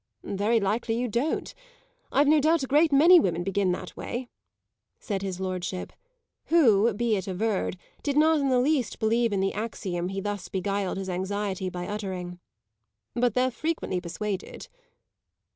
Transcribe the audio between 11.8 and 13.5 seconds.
uttering. "But